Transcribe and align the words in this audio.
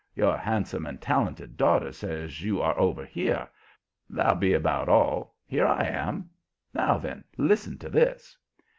Your 0.15 0.35
handsome 0.35 0.87
and 0.87 0.99
talented 0.99 1.57
daughter 1.57 1.91
says 1.91 2.41
you 2.41 2.59
are 2.59 2.75
over 2.75 3.05
here. 3.05 3.47
That'll 4.09 4.33
be 4.33 4.51
about 4.53 4.89
all 4.89 5.35
here 5.45 5.67
I 5.67 5.85
am. 5.85 6.27
Now, 6.73 6.97
then, 6.97 7.23
listen 7.37 7.77
to 7.77 7.87
this." 7.89 8.35